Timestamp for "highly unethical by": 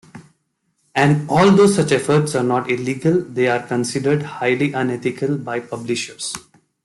4.23-5.59